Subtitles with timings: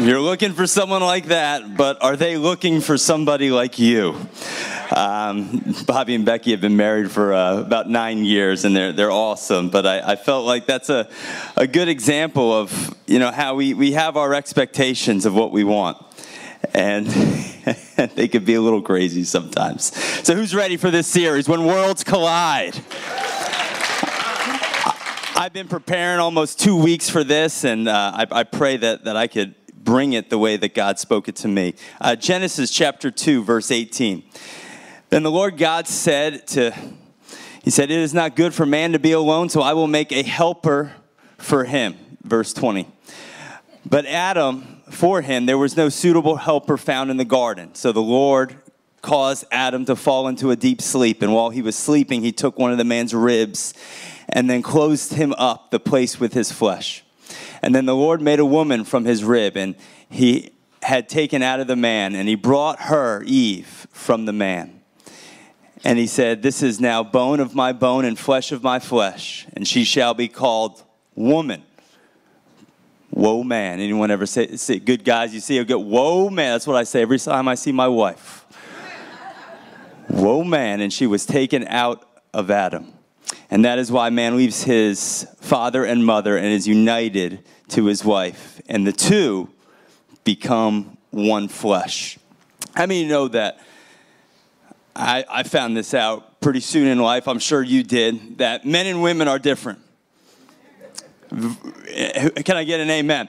[0.00, 4.16] You're looking for someone like that, but are they looking for somebody like you?
[4.96, 9.10] Um, Bobby and Becky have been married for uh, about nine years, and they're they're
[9.10, 9.68] awesome.
[9.68, 11.06] But I, I, felt like that's a,
[11.54, 15.64] a good example of you know how we, we have our expectations of what we
[15.64, 15.98] want,
[16.72, 17.06] and
[18.14, 19.94] they could be a little crazy sometimes.
[20.24, 21.46] So who's ready for this series?
[21.46, 22.74] When worlds collide.
[25.40, 29.16] I've been preparing almost two weeks for this, and uh, I, I, pray that, that
[29.16, 31.74] I could bring it the way that God spoke it to me.
[32.00, 34.22] Uh, Genesis chapter 2, verse 18.
[35.08, 36.74] Then the Lord God said to,
[37.62, 40.12] He said, It is not good for man to be alone, so I will make
[40.12, 40.92] a helper
[41.38, 41.96] for him.
[42.22, 42.86] Verse 20.
[43.84, 47.74] But Adam, for him, there was no suitable helper found in the garden.
[47.74, 48.56] So the Lord
[49.02, 51.22] caused Adam to fall into a deep sleep.
[51.22, 53.72] And while he was sleeping, he took one of the man's ribs
[54.28, 57.02] and then closed him up, the place with his flesh.
[57.62, 59.74] And then the Lord made a woman from his rib, and
[60.08, 64.80] he had taken out of the man, and he brought her, Eve, from the man.
[65.84, 69.46] And he said, This is now bone of my bone and flesh of my flesh,
[69.54, 70.82] and she shall be called
[71.14, 71.62] woman.
[73.10, 73.80] Whoa, man.
[73.80, 76.52] Anyone ever say, say good guys, you see a good, whoa, man.
[76.52, 78.44] That's what I say every time I see my wife.
[80.08, 80.80] whoa, man.
[80.80, 82.92] And she was taken out of Adam.
[83.50, 88.04] And that is why man leaves his father and mother and is united to his
[88.04, 88.60] wife.
[88.68, 89.50] And the two
[90.22, 92.20] become one flesh.
[92.76, 93.58] How many know that?
[94.94, 97.26] I, I found this out pretty soon in life.
[97.26, 98.38] I'm sure you did.
[98.38, 99.80] That men and women are different.
[101.30, 103.28] Can I get an amen?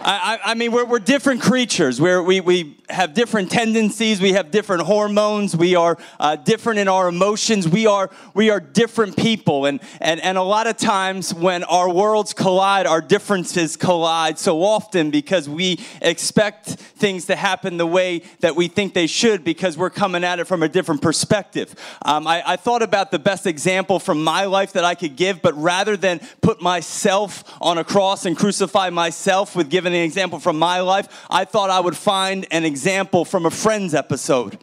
[0.00, 2.00] I, I, mean, we're, we're different creatures.
[2.00, 4.20] We're, we, we have different tendencies.
[4.20, 5.56] We have different hormones.
[5.56, 7.68] We are uh, different in our emotions.
[7.68, 9.66] We are, we are different people.
[9.66, 14.62] And, and, and a lot of times when our worlds collide, our differences collide so
[14.62, 19.78] often because we expect things to happen the way that we think they should because
[19.78, 21.74] we're coming at it from a different perspective.
[22.02, 25.40] Um, I, I thought about the best example from my life that I could give,
[25.42, 30.38] but rather than put myself on a cross and crucify myself with giving an example
[30.38, 32.79] from my life, I thought I would find an example
[33.24, 34.58] from a Friends episode.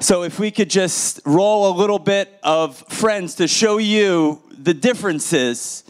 [0.00, 4.74] So, if we could just roll a little bit of Friends to show you the
[4.74, 5.84] differences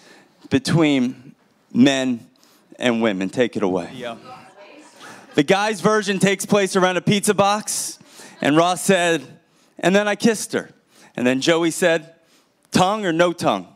[0.51, 1.35] between
[1.73, 2.27] men
[2.79, 3.31] and women.
[3.31, 3.91] Take it away.
[3.95, 4.17] Yeah.
[5.35, 7.99] The guy's version takes place around a pizza box,
[8.43, 9.23] and Ross said,
[9.79, 10.71] and then I kissed her.
[11.17, 12.15] And then Joey said,
[12.71, 13.67] tongue or no tongue?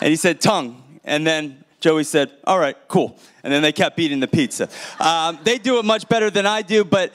[0.00, 0.82] And he said, tongue.
[1.04, 3.18] And then Joey said, All right, cool.
[3.42, 4.68] And then they kept eating the pizza.
[5.00, 7.12] Um, they do it much better than I do, but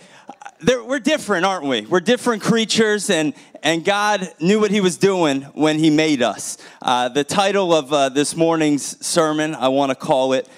[0.61, 1.81] we're different, aren't we?
[1.81, 3.33] We're different creatures, and,
[3.63, 6.57] and God knew what He was doing when He made us.
[6.81, 10.49] Uh, the title of uh, this morning's sermon, I want to call it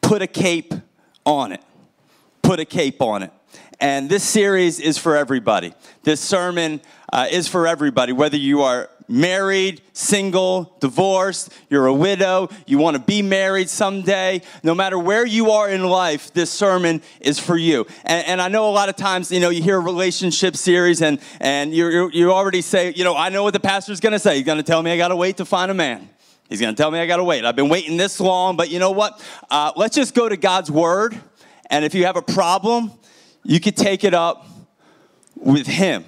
[0.00, 0.72] Put a Cape
[1.26, 1.62] on It.
[2.42, 3.32] Put a Cape on It.
[3.80, 5.74] And this series is for everybody.
[6.04, 6.80] This sermon
[7.12, 12.96] uh, is for everybody, whether you are married, single, divorced, you're a widow, you want
[12.96, 17.56] to be married someday, no matter where you are in life, this sermon is for
[17.56, 17.86] you.
[18.04, 21.00] And, and I know a lot of times, you know, you hear a relationship series
[21.00, 24.18] and, and you you already say, you know, I know what the pastor's going to
[24.18, 24.36] say.
[24.36, 26.08] He's going to tell me I got to wait to find a man.
[26.48, 27.44] He's going to tell me I got to wait.
[27.44, 29.22] I've been waiting this long, but you know what?
[29.50, 31.18] Uh, let's just go to God's word.
[31.70, 32.92] And if you have a problem,
[33.42, 34.46] you could take it up
[35.36, 36.04] with Him.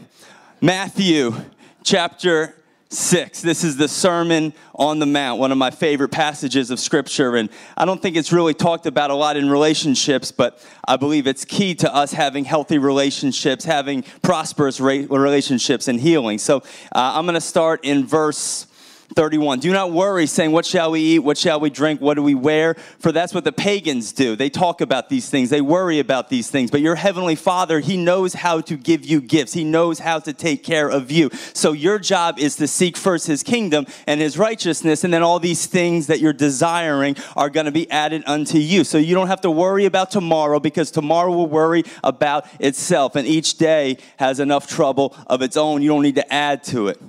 [0.61, 1.35] Matthew
[1.83, 2.55] chapter
[2.93, 3.43] 6.
[3.43, 7.37] This is the Sermon on the Mount, one of my favorite passages of Scripture.
[7.37, 11.29] And I don't think it's really talked about a lot in relationships, but I believe
[11.29, 16.39] it's key to us having healthy relationships, having prosperous relationships, and healing.
[16.39, 16.59] So
[16.93, 18.67] uh, I'm going to start in verse
[19.15, 19.61] 31.
[19.61, 21.19] Do not worry, saying, What shall we eat?
[21.21, 22.01] What shall we drink?
[22.01, 22.75] What do we wear?
[22.99, 24.37] For that's what the pagans do.
[24.37, 26.71] They talk about these things, they worry about these things.
[26.71, 30.33] But your heavenly Father, He knows how to give you gifts, He knows how to
[30.33, 31.31] take care of you.
[31.53, 35.39] So your job is to seek first His kingdom and His righteousness, and then all
[35.39, 38.85] these things that you're desiring are going to be added unto you.
[38.85, 43.27] So you don't have to worry about tomorrow because tomorrow will worry about itself, and
[43.27, 45.83] each day has enough trouble of its own.
[45.83, 47.01] You don't need to add to it.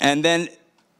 [0.00, 0.48] And then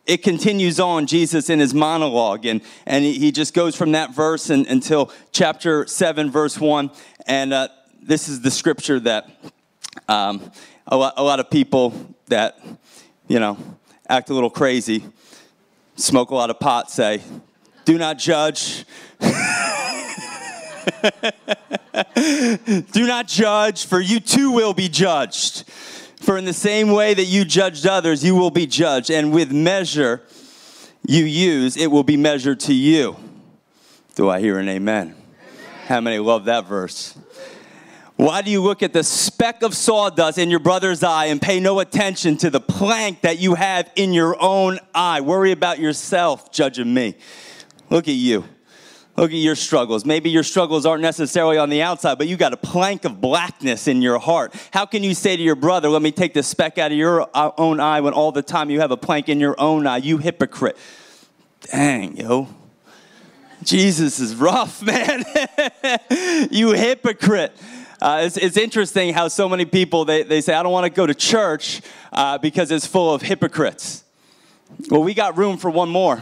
[0.06, 4.50] it continues on, Jesus in his monologue, and, and he just goes from that verse
[4.50, 6.90] and, until chapter 7, verse 1.
[7.26, 7.68] And uh,
[8.02, 9.30] this is the scripture that
[10.08, 10.50] um,
[10.86, 12.58] a, lot, a lot of people that,
[13.28, 13.56] you know,
[14.08, 15.04] act a little crazy,
[15.96, 17.22] smoke a lot of pot say,
[17.86, 18.84] Do not judge.
[22.92, 25.64] Do not judge, for you too will be judged.
[26.24, 29.10] For in the same way that you judged others, you will be judged.
[29.10, 30.22] And with measure
[31.06, 33.16] you use, it will be measured to you.
[34.14, 35.16] Do I hear an amen?
[35.86, 37.14] How many love that verse?
[38.16, 41.60] Why do you look at the speck of sawdust in your brother's eye and pay
[41.60, 45.20] no attention to the plank that you have in your own eye?
[45.20, 47.16] Worry about yourself, judging me.
[47.90, 48.44] Look at you.
[49.16, 50.04] Look at your struggles.
[50.04, 53.86] Maybe your struggles aren't necessarily on the outside, but you got a plank of blackness
[53.86, 54.52] in your heart.
[54.72, 57.28] How can you say to your brother, Let me take the speck out of your
[57.32, 59.98] uh, own eye when all the time you have a plank in your own eye?
[59.98, 60.76] You hypocrite.
[61.70, 62.48] Dang, yo.
[63.62, 65.24] Jesus is rough, man.
[66.50, 67.56] you hypocrite.
[68.02, 70.90] Uh, it's, it's, interesting how so many people they, they say i don't want to
[70.90, 71.80] go to church
[72.12, 74.04] uh, because it's full of hypocrites
[74.90, 76.20] well we got room for one more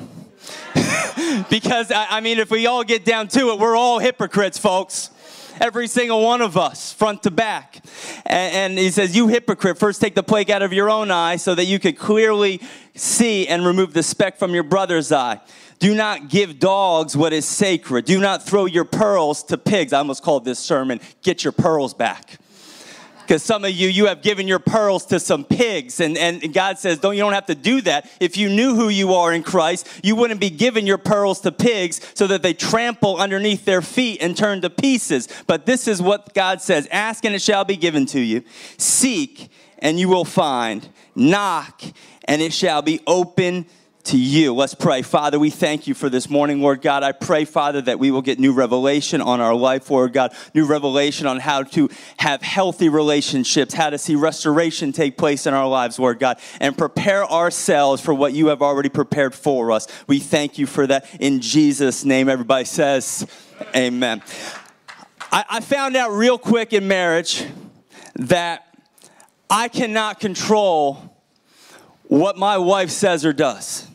[1.51, 5.11] because I, mean if we all get down to it we're all hypocrites folks
[5.61, 7.85] every single one of us, front to back.
[8.27, 11.37] And, and, he says, You hypocrite, first take the plague out of your own eye
[11.37, 12.61] so that you could clearly
[12.95, 15.41] see and remove the speck from your brother's eye.
[15.79, 18.05] Do not give dogs what is sacred.
[18.05, 19.93] Do not throw your pearls to pigs.
[19.93, 22.39] I almost called this sermon, Get Your Pearls Back.
[23.33, 26.01] Because some of you, you have given your pearls to some pigs.
[26.01, 28.11] And, and God says, don't, you don't have to do that.
[28.21, 31.51] If you knew who you are in Christ, you wouldn't be giving your pearls to
[31.51, 35.31] pigs so that they trample underneath their feet and turn to pieces.
[35.47, 38.45] But this is what God says Ask and it shall be given to you.
[38.77, 39.49] Seek
[39.79, 40.87] and you will find.
[41.15, 41.81] Knock
[42.27, 43.65] and it shall be open
[44.05, 44.55] to you.
[44.55, 45.03] Let's pray.
[45.03, 47.03] Father, we thank you for this morning, Lord God.
[47.03, 50.67] I pray, Father, that we will get new revelation on our life, Lord God, new
[50.67, 55.69] revelation on how to have healthy relationships, how to see restoration take place in our
[55.69, 59.87] lives, Lord God, and prepare ourselves for what you have already prepared for us.
[60.09, 61.07] We thank you for that.
[61.21, 63.27] In Jesus' name, everybody says,
[63.77, 64.21] Amen.
[65.31, 67.45] I, I found out real quick in marriage
[68.17, 68.67] that
[69.49, 71.13] I cannot control
[72.05, 73.89] what my wife says or does.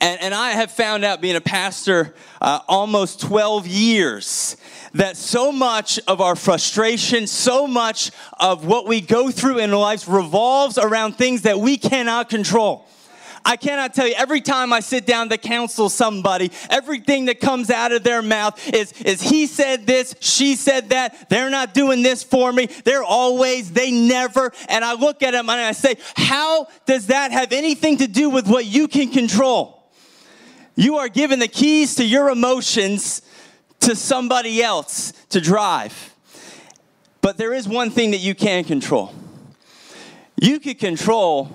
[0.00, 4.56] And, and I have found out, being a pastor uh, almost 12 years,
[4.94, 10.08] that so much of our frustration, so much of what we go through in life
[10.08, 12.86] revolves around things that we cannot control.
[13.46, 17.70] I cannot tell you, every time I sit down to counsel somebody, everything that comes
[17.70, 22.02] out of their mouth is, is he said this, she said that, they're not doing
[22.02, 24.52] this for me, they're always, they never.
[24.68, 28.30] And I look at them and I say, how does that have anything to do
[28.30, 29.75] with what you can control?
[30.76, 33.22] You are given the keys to your emotions
[33.80, 36.14] to somebody else to drive.
[37.22, 39.12] But there is one thing that you can control.
[40.40, 41.50] You can control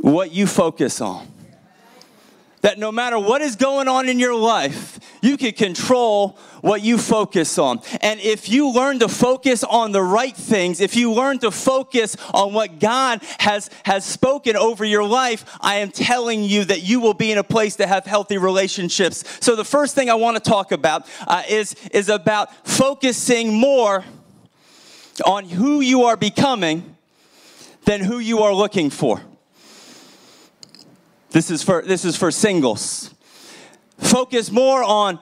[0.00, 1.26] what you focus on.
[2.62, 6.98] That no matter what is going on in your life, you can control what you
[6.98, 7.80] focus on.
[8.02, 12.16] And if you learn to focus on the right things, if you learn to focus
[12.34, 17.00] on what God has, has spoken over your life, I am telling you that you
[17.00, 19.24] will be in a place to have healthy relationships.
[19.40, 24.04] So, the first thing I want to talk about uh, is, is about focusing more
[25.24, 26.96] on who you are becoming
[27.84, 29.22] than who you are looking for.
[31.30, 33.14] This is for this is for singles.
[33.98, 35.20] Focus more on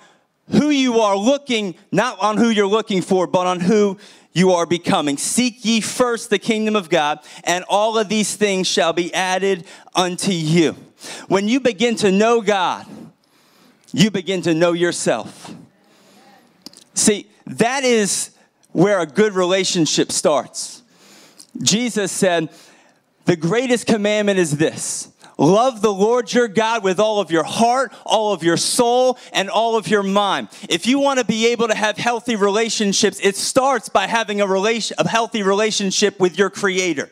[0.51, 3.99] who you are looking, not on who you're looking for, but on who
[4.33, 5.17] you are becoming.
[5.19, 9.65] Seek ye first the kingdom of God, and all of these things shall be added
[9.95, 10.73] unto you.
[11.29, 12.87] When you begin to know God,
[13.93, 15.55] you begin to know yourself.
[16.95, 18.31] See, that is
[18.73, 20.83] where a good relationship starts.
[21.63, 22.51] Jesus said,
[23.25, 27.93] The greatest commandment is this Love the Lord your God with all of your heart,
[28.05, 30.49] all of your soul, and all of your mind.
[30.69, 34.47] If you want to be able to have healthy relationships, it starts by having a,
[34.49, 37.09] relation, a healthy relationship with your Creator.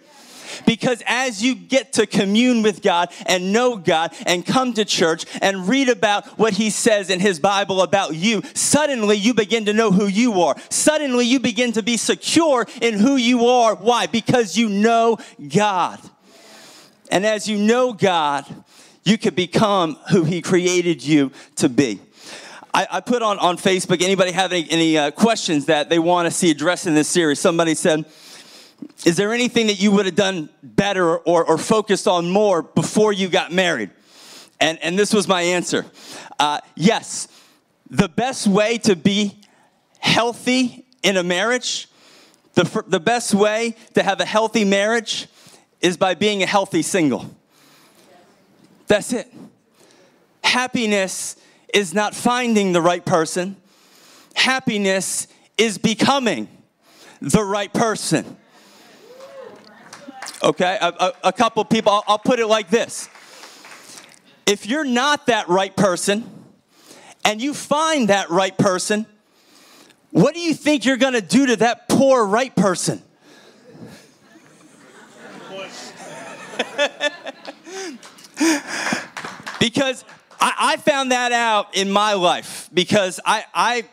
[0.64, 5.24] Because as you get to commune with God and know God and come to church
[5.40, 9.72] and read about what He says in His Bible about you, suddenly you begin to
[9.72, 10.56] know who you are.
[10.68, 13.76] Suddenly you begin to be secure in who you are.
[13.76, 14.06] Why?
[14.06, 15.18] Because you know
[15.48, 16.00] God.
[17.10, 18.44] And as you know God,
[19.04, 22.00] you can become who He created you to be.
[22.74, 26.26] I, I put on, on Facebook, anybody have any, any uh, questions that they want
[26.26, 27.40] to see addressed in this series?
[27.40, 28.04] Somebody said,
[29.04, 33.12] Is there anything that you would have done better or, or focused on more before
[33.12, 33.90] you got married?
[34.60, 35.86] And, and this was my answer
[36.38, 37.28] uh, Yes,
[37.88, 39.40] the best way to be
[40.00, 41.88] healthy in a marriage,
[42.54, 45.28] the, the best way to have a healthy marriage
[45.80, 47.30] is by being a healthy single.
[48.86, 49.32] That's it.
[50.42, 51.36] Happiness
[51.74, 53.56] is not finding the right person,
[54.34, 55.26] happiness
[55.58, 56.48] is becoming
[57.20, 58.36] the right person.
[60.42, 63.08] Okay, a, a, a couple people, I'll, I'll put it like this.
[64.44, 66.30] If you're not that right person
[67.24, 69.06] and you find that right person,
[70.10, 73.02] what do you think you're to do to that poor right person?
[79.60, 80.04] because
[80.40, 83.84] I, I, found that out in my life because I, I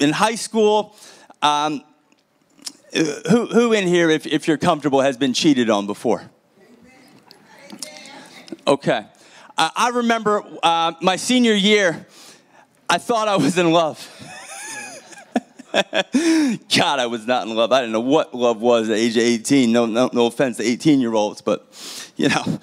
[0.00, 0.96] in high school,
[1.42, 1.84] um,
[2.92, 6.28] who, who in here, if, if you're comfortable, has been cheated on before?
[8.66, 9.06] Okay.
[9.56, 12.06] I remember uh, my senior year,
[12.88, 14.08] I thought I was in love.
[16.76, 17.72] God, I was not in love.
[17.72, 19.72] I didn't know what love was at age 18.
[19.72, 21.66] No, no, no offense to 18 year olds, but
[22.16, 22.60] you know,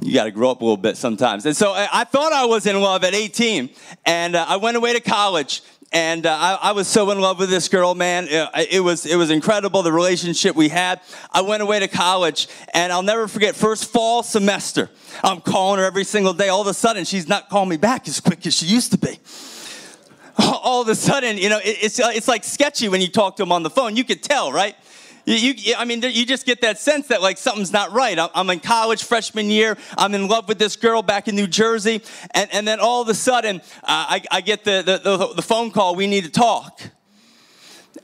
[0.00, 1.46] you got to grow up a little bit sometimes.
[1.46, 3.70] And so I, I, thought I was in love at 18,
[4.04, 5.62] and uh, I went away to college.
[5.90, 8.26] And uh, I, I, was so in love with this girl, man.
[8.28, 11.00] It, it, was it was incredible the relationship we had.
[11.32, 14.90] I went away to college, and I'll never forget first fall semester.
[15.24, 16.48] I'm calling her every single day.
[16.48, 18.98] All of a sudden, she's not calling me back as quick as she used to
[18.98, 19.18] be
[20.62, 23.52] all of a sudden, you know, it's, it's like sketchy when you talk to them
[23.52, 23.96] on the phone.
[23.96, 24.76] You could tell, right?
[25.26, 28.18] You, you, I mean, you just get that sense that like something's not right.
[28.34, 29.76] I'm in college, freshman year.
[29.98, 33.08] I'm in love with this girl back in New Jersey, and, and then all of
[33.08, 35.96] a sudden, uh, I, I, get the, the, the, phone call.
[35.96, 36.80] We need to talk,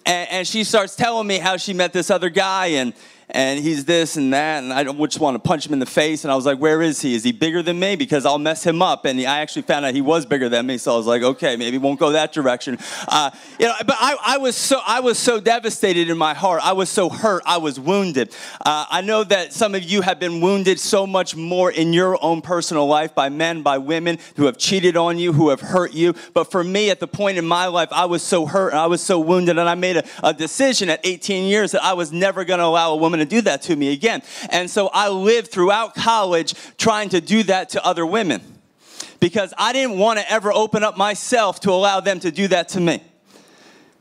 [0.05, 2.93] and, and she starts telling me how she met this other guy, and
[3.31, 6.25] and he's this and that, and I just want to punch him in the face.
[6.25, 7.15] And I was like, where is he?
[7.15, 7.97] Is he bigger than me?
[7.97, 9.05] Because I'll mess him up.
[9.05, 11.57] And I actually found out he was bigger than me, so I was like, okay,
[11.57, 12.79] maybe won't go that direction.
[13.09, 16.61] Uh, you know, but I, I, was so I was so devastated in my heart.
[16.63, 17.43] I was so hurt.
[17.47, 18.35] I was wounded.
[18.65, 22.23] Uh, I know that some of you have been wounded so much more in your
[22.23, 25.95] own personal life by men, by women who have cheated on you, who have hurt
[25.95, 26.15] you.
[26.33, 28.87] But for me, at the point in my life, I was so hurt and I
[28.87, 32.13] was so wounded, and I made a, a decision at 18 years that I was
[32.13, 34.23] never going to allow a woman woman to do that to me again.
[34.51, 38.41] And so I lived throughout college trying to do that to other women
[39.21, 42.71] because I didn't want to ever open up myself to allow them to do that
[42.71, 43.03] to me.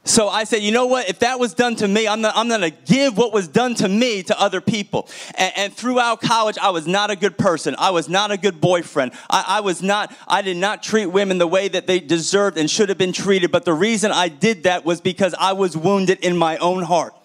[0.05, 1.08] So I said, you know what?
[1.08, 3.74] If that was done to me, I'm, not, I'm going to give what was done
[3.75, 5.08] to me to other people.
[5.38, 7.74] And, and, throughout college, I was not a good person.
[7.79, 9.13] I was not a good boyfriend.
[9.29, 12.70] I, I was not, I did not treat women the way that they deserved and
[12.70, 13.50] should have been treated.
[13.50, 17.15] But the reason I did that was because I was wounded in my own heart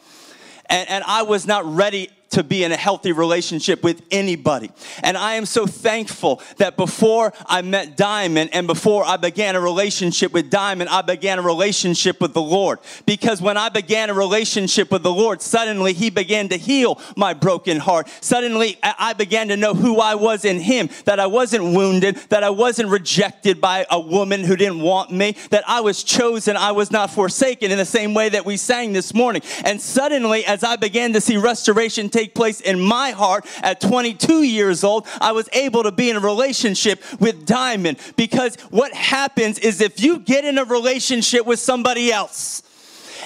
[0.69, 4.71] and, and I was not ready to be in a healthy relationship with anybody.
[5.03, 9.61] And I am so thankful that before I met Diamond and before I began a
[9.61, 12.79] relationship with Diamond, I began a relationship with the Lord.
[13.07, 17.35] Because when I began a relationship with the Lord, suddenly He began to heal my
[17.35, 18.09] broken heart.
[18.21, 22.45] Suddenly I began to know who I was in Him, that I wasn't wounded, that
[22.45, 26.73] I wasn't rejected by a woman who didn't want me, that I was chosen, I
[26.73, 29.43] was not forsaken in the same way that we sang this morning.
[29.65, 34.43] And suddenly, as I began to see restoration take place in my heart at 22
[34.43, 37.99] years old, I was able to be in a relationship with Diamond.
[38.17, 42.63] Because what happens is if you get in a relationship with somebody else,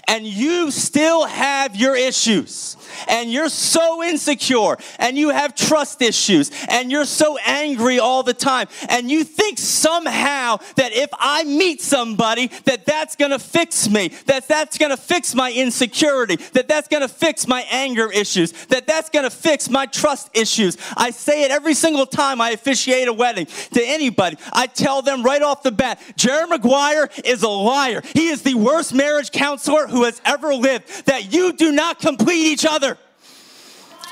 [0.08, 2.76] and you still have your issues
[3.08, 8.34] and you're so insecure and you have trust issues and you're so angry all the
[8.34, 13.88] time and you think somehow that if I meet somebody that that's going to fix
[13.88, 18.10] me, that that's going to fix my insecurity, that that's going to fix my anger
[18.10, 20.76] issues, that that's going to fix my trust issues.
[20.96, 24.36] I say it every single time I officiate a wedding to anybody.
[24.52, 28.02] I tell them right off the bat, Jerry Maguire is a liar.
[28.14, 32.44] He is the worst marriage counselor who has ever lived, that you do not complete
[32.44, 32.98] each other.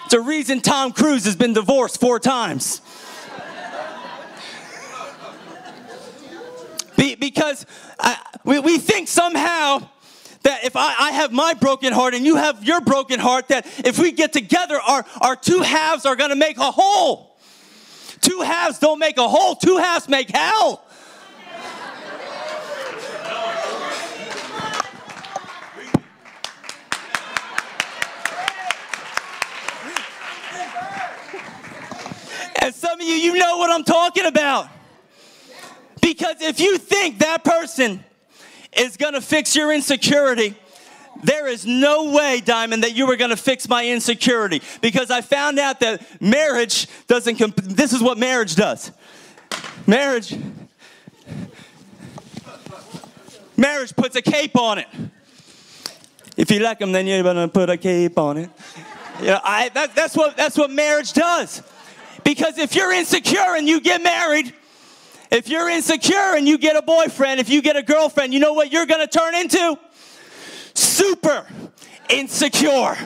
[0.04, 2.80] It's a reason Tom Cruise has been divorced four times.
[6.96, 7.64] Be, because
[7.98, 9.88] I, we, we think somehow
[10.42, 13.66] that if I, I, have my broken heart and you have your broken heart, that
[13.84, 17.38] if we get together, our, our two halves are going to make a whole.
[18.20, 20.84] Two halves don't make a whole, two halves make hell.
[32.60, 34.68] And some of you, you know what I'm talking about.
[36.00, 38.04] Because if you think that person
[38.76, 40.54] is gonna fix your insecurity,
[41.22, 44.62] there is no way, Diamond, that you were gonna fix my insecurity.
[44.80, 48.92] Because I found out that marriage doesn't, comp- this is what marriage does.
[49.86, 50.36] Marriage,
[53.56, 54.86] marriage puts a cape on it.
[56.36, 58.50] If you like them, then you're gonna put a cape on it.
[59.20, 61.62] You know, I, that, that's, what, that's what marriage does.
[62.24, 64.54] Because if you're insecure and you get married,
[65.30, 68.52] if you're insecure and you get a boyfriend, if you get a girlfriend, you know
[68.52, 69.78] what you're gonna turn into?
[70.74, 71.46] Super
[72.08, 72.96] insecure.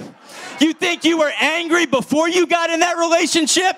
[0.61, 3.77] You think you were angry before you got in that relationship?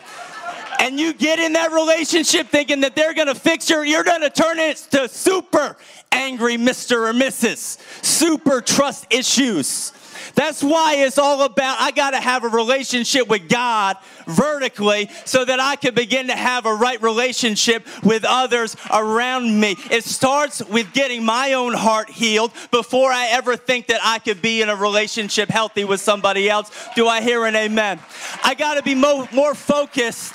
[0.78, 4.59] and you get in that relationship thinking that they're gonna fix your, you're gonna turn
[4.59, 5.76] it to super
[6.12, 7.09] angry Mr.
[7.09, 9.93] or Mrs., super trust issues.
[10.35, 15.45] That's why it's all about I got to have a relationship with God vertically so
[15.45, 19.76] that I can begin to have a right relationship with others around me.
[19.90, 24.40] It starts with getting my own heart healed before I ever think that I could
[24.40, 26.71] be in a relationship healthy with somebody else.
[26.95, 28.00] Do I hear an amen?
[28.42, 30.33] I got to be mo- more focused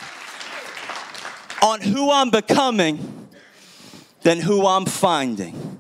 [1.62, 3.28] on who I'm becoming
[4.22, 5.80] than who I'm finding.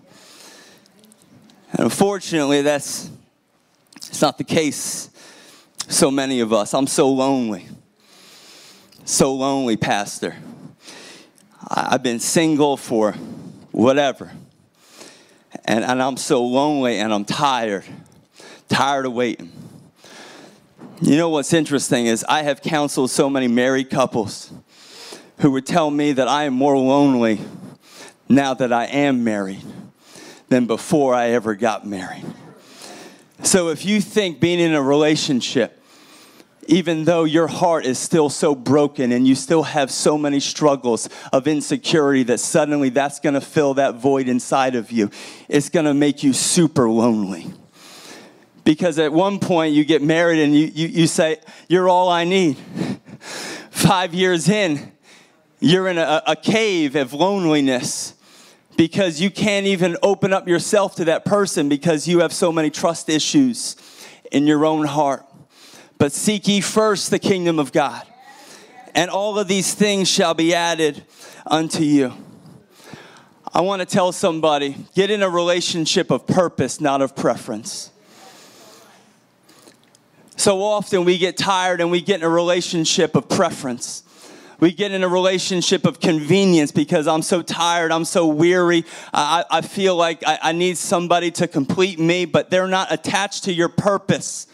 [1.71, 3.10] And unfortunately, that's
[4.11, 5.09] it's not the case.
[5.87, 6.73] So many of us.
[6.73, 7.65] I'm so lonely.
[9.05, 10.35] So lonely, Pastor.
[11.65, 13.13] I've been single for
[13.71, 14.29] whatever.
[15.63, 17.85] And, and I'm so lonely and I'm tired.
[18.67, 19.49] Tired of waiting.
[21.01, 24.51] You know what's interesting is I have counseled so many married couples
[25.37, 27.39] who would tell me that I am more lonely
[28.27, 29.63] now that I am married
[30.49, 32.25] than before I ever got married.
[33.43, 35.81] So if you think being in a relationship,
[36.67, 41.09] even though your heart is still so broken and you still have so many struggles
[41.33, 45.09] of insecurity that suddenly that's going to fill that void inside of you,
[45.49, 47.51] it's going to make you super lonely.
[48.63, 52.25] Because at one point you get married and you, you, you say, You're all I
[52.25, 52.57] need.
[53.71, 54.91] Five years in,
[55.59, 58.13] you're in a, a cave of loneliness
[58.81, 62.71] because you can't even open up yourself to that person because you have so many
[62.71, 63.75] trust issues
[64.31, 65.23] in your own heart.
[65.99, 68.01] But seek ye first the kingdom of God,
[68.95, 71.05] and all of these things shall be added
[71.45, 72.11] unto you.
[73.53, 77.91] I want to tell somebody get in a relationship of purpose, not of preference.
[80.37, 84.01] So often we get tired and we get in a relationship of preference.
[84.61, 88.85] We get in a relationship of convenience because I'm so tired, I'm so weary.
[89.11, 93.45] I, I feel like I, I need somebody to complete me, but they're not attached
[93.45, 94.45] to your purpose.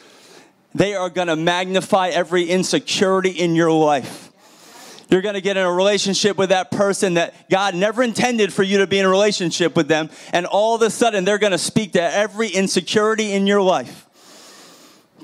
[0.73, 4.31] They are going to magnify every insecurity in your life.
[5.09, 8.63] You're going to get in a relationship with that person that God never intended for
[8.63, 11.51] you to be in a relationship with them, and all of a sudden they're going
[11.51, 14.05] to speak to every insecurity in your life.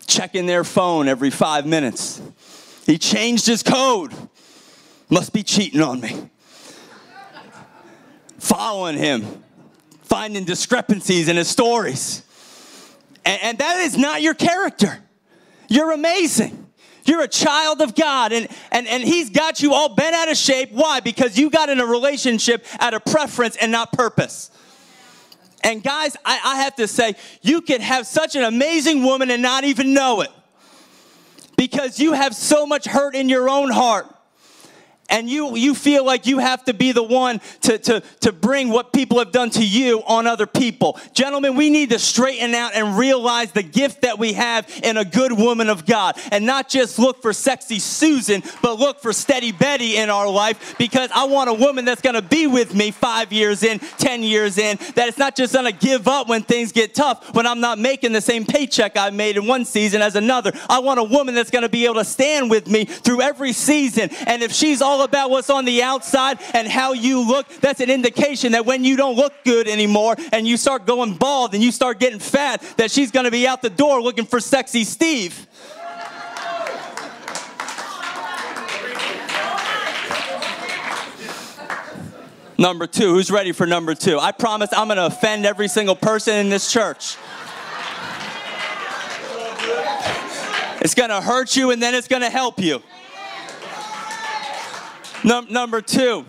[0.08, 2.22] Checking their phone every five minutes.
[2.86, 4.12] He changed his code
[5.14, 6.30] must be cheating on me.
[8.40, 9.44] Following him,
[10.02, 12.24] finding discrepancies in his stories.
[13.24, 14.98] And, and, that is not your character.
[15.70, 16.68] You're amazing.
[17.06, 20.38] You're a child of God, and, and, and He's got you all bent out of
[20.38, 20.72] shape.
[20.72, 21.00] Why?
[21.00, 24.52] Because you got in a relationship out of preference and not purpose.
[25.64, 29.42] And guys, I, I have to say, you can have such an amazing woman and
[29.42, 30.32] not even know it
[31.56, 34.13] because you have so much hurt in your own heart
[35.10, 38.70] and you, you feel like you have to be the one to, to, to bring
[38.70, 41.00] what people have done to you on other people.
[41.14, 45.06] Gentlemen, we need to straighten out and realize the gift that we have in a
[45.06, 49.52] good woman of God and not just look for sexy Susan, but look for steady
[49.52, 52.92] Betty in our life because I want a woman that's going to be with me
[52.92, 56.44] five years in, 10 years in, that it's not just going to give up when
[56.44, 60.02] things get tough, when I'm not making the same paycheck I made in one season
[60.02, 60.54] as another.
[60.70, 63.54] I want a woman that's going to be able to stand with me through every
[63.54, 64.10] season.
[64.26, 67.90] And if she's all about what's on the outside and how you look, that's an
[67.90, 71.72] indication that when you don't look good anymore and you start going bald and you
[71.72, 75.48] start getting fat, that she's going to be out the door looking for sexy Steve.
[82.58, 84.20] Number two, who's ready for number two?
[84.20, 87.18] I promise I'm to offend every single person in this church.
[90.80, 92.82] It's to hurt you and then it's to help you.
[95.24, 96.26] Num- number two,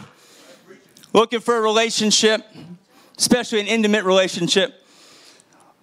[1.13, 2.43] looking for a relationship,
[3.19, 4.85] especially an intimate relationship,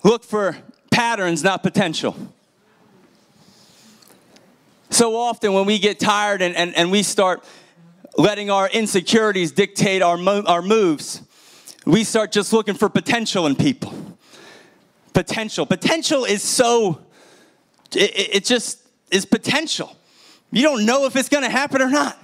[0.03, 0.57] look for
[0.91, 2.15] patterns, not potential.
[4.89, 7.43] So often, when we get tired and, and, and we start
[8.17, 11.21] letting our insecurities dictate our, mo- our moves,
[11.85, 13.93] we start just looking for potential in people.
[15.13, 15.65] Potential.
[15.65, 17.01] Potential is so,
[17.93, 18.79] it, it just
[19.11, 19.95] is potential.
[20.51, 22.17] You don't know if it's going to happen or not.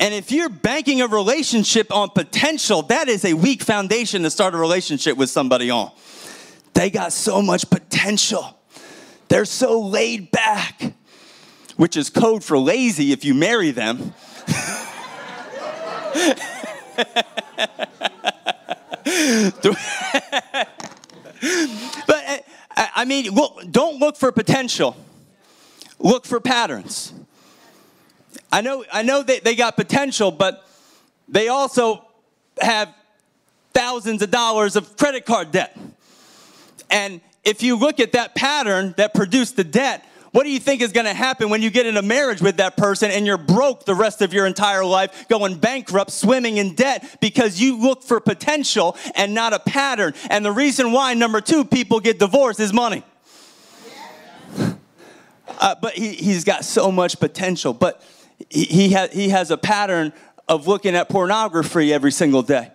[0.00, 4.54] And if you're banking a relationship on potential, that is a weak foundation to start
[4.54, 5.92] a relationship with somebody on.
[6.72, 8.58] They got so much potential.
[9.28, 10.94] They're so laid back,
[11.76, 14.14] which is code for lazy if you marry them.
[22.06, 23.36] but uh, I mean,
[23.70, 24.96] don't look for potential,
[25.98, 27.12] look for patterns.
[28.52, 30.66] I know, I know they, they got potential, but
[31.28, 32.04] they also
[32.60, 32.92] have
[33.72, 35.76] thousands of dollars of credit card debt.
[36.90, 40.80] And if you look at that pattern that produced the debt, what do you think
[40.80, 43.36] is going to happen when you get in a marriage with that person and you're
[43.36, 48.04] broke the rest of your entire life, going bankrupt, swimming in debt because you look
[48.04, 50.14] for potential and not a pattern?
[50.28, 53.04] And the reason why, number two, people get divorced is money.
[55.58, 58.02] Uh, but he, he's got so much potential, but
[58.48, 60.12] he, ha- he has a pattern
[60.48, 62.70] of looking at pornography every single day.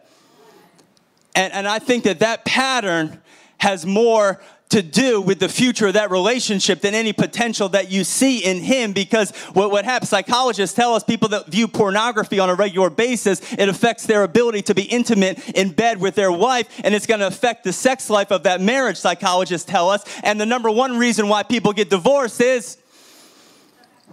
[1.36, 3.22] And, and I think that that pattern
[3.58, 8.04] has more to do with the future of that relationship than any potential that you
[8.04, 12.50] see in him because what, what happens psychologists tell us people that view pornography on
[12.50, 16.68] a regular basis it affects their ability to be intimate in bed with their wife
[16.84, 20.42] and it's going to affect the sex life of that marriage psychologists tell us and
[20.42, 22.78] the number one reason why people get divorced is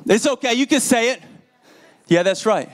[0.07, 1.23] it's okay you can say it
[2.13, 2.69] yeah that's right.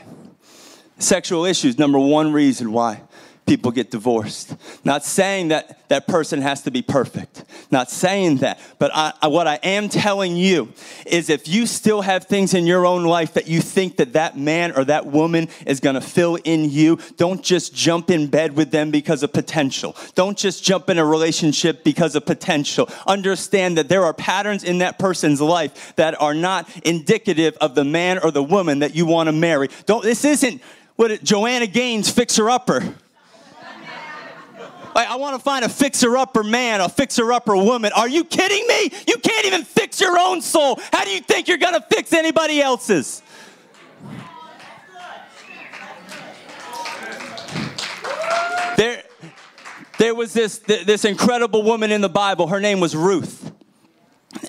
[0.98, 3.02] Sexual issues number one reason why
[3.48, 4.54] people get divorced.
[4.84, 7.44] Not saying that that person has to be perfect.
[7.70, 8.60] Not saying that.
[8.78, 10.72] But I, I, what I am telling you
[11.06, 14.36] is if you still have things in your own life that you think that that
[14.36, 18.54] man or that woman is going to fill in you, don't just jump in bed
[18.54, 19.96] with them because of potential.
[20.14, 22.88] Don't just jump in a relationship because of potential.
[23.06, 27.84] Understand that there are patterns in that person's life that are not indicative of the
[27.84, 29.68] man or the woman that you want to marry.
[29.86, 30.60] Don't, this isn't
[30.96, 32.94] what it, Joanna Gaines fixer upper.
[34.94, 37.92] I want to find a fixer upper man, a fixer upper woman.
[37.94, 38.90] Are you kidding me?
[39.06, 40.78] You can't even fix your own soul.
[40.92, 43.22] How do you think you're going to fix anybody else's?
[48.76, 49.02] There,
[49.98, 52.46] there was this, this incredible woman in the Bible.
[52.46, 53.47] Her name was Ruth.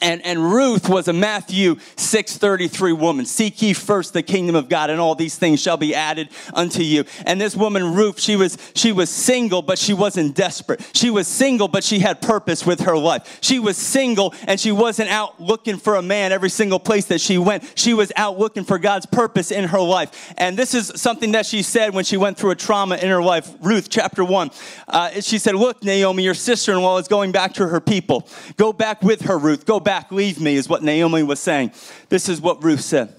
[0.02, 3.26] And, and Ruth was a Matthew 6:33 woman.
[3.26, 6.84] Seek ye first the kingdom of God, and all these things shall be added unto
[6.84, 7.06] you.
[7.26, 10.86] And this woman Ruth, she was she was single, but she wasn't desperate.
[10.94, 13.40] She was single, but she had purpose with her life.
[13.42, 17.22] She was single, and she wasn't out looking for a man every single place that
[17.22, 17.64] she went.
[17.76, 20.34] She was out looking for God's purpose in her life.
[20.38, 23.24] And this is something that she said when she went through a trauma in her
[23.24, 23.50] life.
[23.62, 24.52] Ruth chapter one,
[24.90, 28.28] uh, she said, "Look, Naomi, your sister-in-law is going back to her people.
[28.58, 31.74] Go back with her, Ruth." Go back, leave me, is what Naomi was saying.
[32.10, 33.14] This is what Ruth said.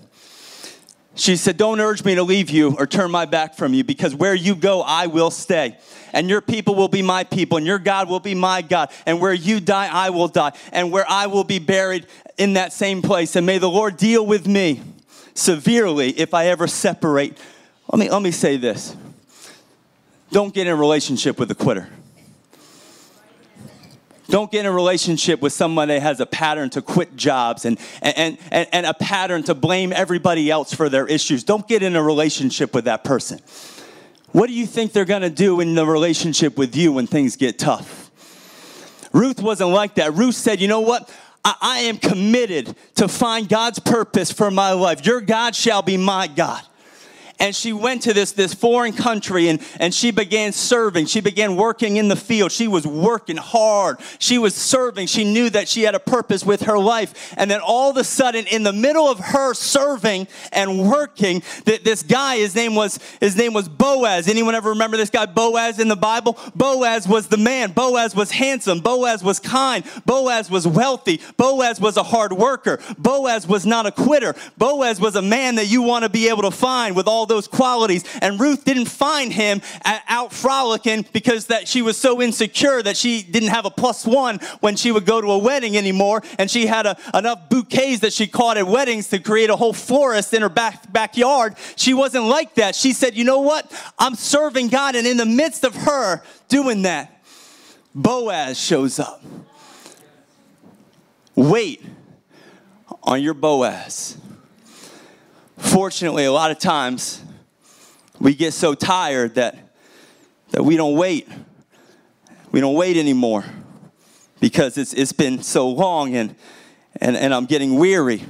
[1.14, 4.16] She said, Don't urge me to leave you or turn my back from you, because
[4.16, 5.78] where you go, I will stay.
[6.12, 8.90] And your people will be my people, and your God will be my God.
[9.06, 10.50] And where you die, I will die.
[10.72, 13.36] And where I will be buried in that same place.
[13.36, 14.82] And may the Lord deal with me
[15.34, 17.38] severely if I ever separate.
[17.92, 18.96] Let me, let me say this
[20.32, 21.88] don't get in a relationship with a quitter.
[24.30, 27.78] Don't get in a relationship with someone that has a pattern to quit jobs and,
[28.00, 31.42] and, and, and a pattern to blame everybody else for their issues.
[31.42, 33.40] Don't get in a relationship with that person.
[34.32, 37.34] What do you think they're going to do in the relationship with you when things
[37.34, 38.10] get tough?
[39.12, 40.14] Ruth wasn't like that.
[40.14, 41.12] Ruth said, You know what?
[41.44, 45.04] I, I am committed to find God's purpose for my life.
[45.04, 46.62] Your God shall be my God
[47.40, 51.07] and she went to this, this foreign country and, and she began serving.
[51.07, 52.53] She began working in the field.
[52.53, 53.98] She was working hard.
[54.18, 55.07] She was serving.
[55.07, 57.35] She knew that she had a purpose with her life.
[57.38, 61.83] And then all of a sudden, in the middle of her serving and working, that
[61.83, 64.29] this guy, his name was his name was Boaz.
[64.29, 66.38] Anyone ever remember this guy Boaz in the Bible?
[66.55, 67.72] Boaz was the man.
[67.72, 68.81] Boaz was handsome.
[68.81, 69.85] Boaz was kind.
[70.05, 71.20] Boaz was wealthy.
[71.38, 72.79] Boaz was a hard worker.
[72.98, 74.35] Boaz was not a quitter.
[74.59, 77.48] Boaz was a man that you want to be able to find with all those
[77.48, 78.04] qualities.
[78.20, 83.22] And Ruth didn't find him out frolicking because that she was so insecure that she
[83.22, 86.22] didn't have a plus one when she would go to a wedding anymore.
[86.38, 89.72] And she had a, enough bouquets that she caught at weddings to create a whole
[89.72, 91.54] forest in her back, backyard.
[91.76, 92.74] She wasn't like that.
[92.74, 93.72] She said, you know what?
[93.98, 94.96] I'm serving God.
[94.96, 97.22] And in the midst of her doing that,
[97.94, 99.22] Boaz shows up.
[101.34, 101.82] Wait
[103.02, 104.16] on your Boaz.
[105.61, 107.23] Fortunately, a lot of times
[108.18, 109.57] we get so tired that,
[110.51, 111.29] that we don't wait.
[112.51, 113.44] We don't wait anymore
[114.40, 116.35] because it's, it's been so long and,
[116.96, 118.25] and, and I'm getting weary.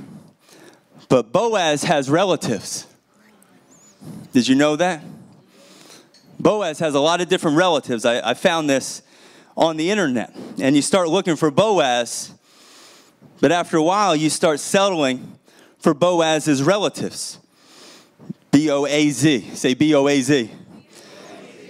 [1.09, 2.87] But Boaz has relatives.
[4.33, 5.01] Did you know that?
[6.39, 8.05] Boaz has a lot of different relatives.
[8.05, 9.03] I, I found this
[9.57, 10.35] on the internet.
[10.61, 12.35] And you start looking for Boaz,
[13.41, 15.39] but after a while, you start settling
[15.81, 17.39] for Boaz's relatives.
[18.51, 19.51] B O A Z.
[19.55, 20.51] Say B O A Z.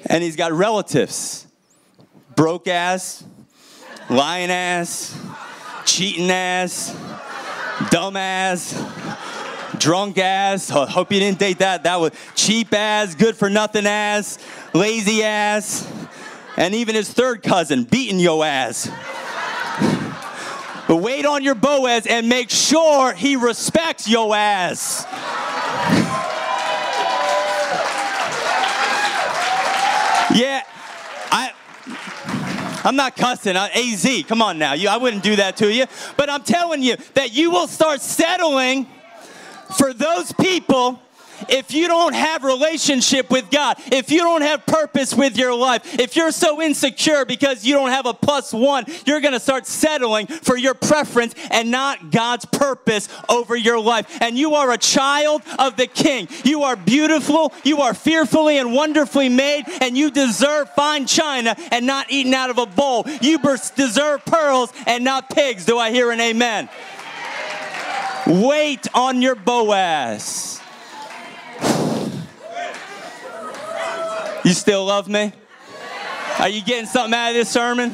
[0.07, 1.47] And he's got relatives
[2.41, 3.23] broke ass,
[4.09, 5.15] lying ass,
[5.85, 6.97] cheating ass,
[7.91, 8.73] dumb ass,
[9.79, 10.71] drunk ass.
[10.71, 11.83] Oh, hope you didn't date that.
[11.83, 14.39] That was cheap ass, good for nothing ass,
[14.73, 15.87] lazy ass,
[16.57, 18.89] and even his third cousin beating yo ass.
[20.91, 25.07] But wait on your Boaz and make sure he respects yo ass.
[30.35, 30.63] yeah,
[31.31, 31.53] I.
[32.83, 33.57] I'm not cussing.
[33.57, 34.73] I, AZ, come on now.
[34.73, 35.85] You, I wouldn't do that to you.
[36.17, 38.89] But I'm telling you that you will start settling
[39.79, 41.01] for those people
[41.49, 45.99] if you don't have relationship with God, if you don't have purpose with your life,
[45.99, 49.67] if you're so insecure because you don't have a plus one, you're going to start
[49.67, 54.19] settling for your preference and not God's purpose over your life.
[54.21, 56.29] And you are a child of the King.
[56.45, 61.87] You are beautiful, you are fearfully and wonderfully made, and you deserve fine china and
[61.87, 63.05] not eaten out of a bowl.
[63.21, 63.39] You
[63.77, 65.65] deserve pearls and not pigs.
[65.65, 66.69] Do I hear an amen?
[68.27, 70.60] Wait on your Boaz.
[74.45, 75.33] You still love me?
[76.39, 77.91] Are you getting something out of this sermon?